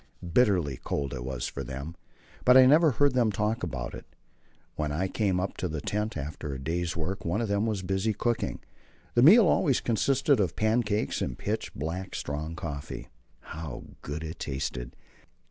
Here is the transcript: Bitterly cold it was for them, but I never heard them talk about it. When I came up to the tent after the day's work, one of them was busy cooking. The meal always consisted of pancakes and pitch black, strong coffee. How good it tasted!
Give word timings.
Bitterly 0.33 0.79
cold 0.83 1.13
it 1.13 1.23
was 1.23 1.45
for 1.45 1.63
them, 1.63 1.95
but 2.43 2.57
I 2.57 2.65
never 2.65 2.89
heard 2.89 3.13
them 3.13 3.31
talk 3.31 3.61
about 3.61 3.93
it. 3.93 4.07
When 4.75 4.91
I 4.91 5.07
came 5.07 5.39
up 5.39 5.57
to 5.57 5.67
the 5.67 5.79
tent 5.79 6.17
after 6.17 6.49
the 6.49 6.57
day's 6.57 6.97
work, 6.97 7.23
one 7.23 7.39
of 7.39 7.49
them 7.49 7.67
was 7.67 7.83
busy 7.83 8.11
cooking. 8.11 8.61
The 9.13 9.21
meal 9.21 9.47
always 9.47 9.79
consisted 9.79 10.39
of 10.39 10.55
pancakes 10.55 11.21
and 11.21 11.37
pitch 11.37 11.71
black, 11.75 12.15
strong 12.15 12.55
coffee. 12.55 13.09
How 13.41 13.83
good 14.01 14.23
it 14.23 14.39
tasted! 14.39 14.95